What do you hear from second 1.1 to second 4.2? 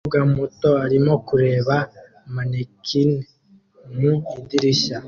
kureba mannequin mu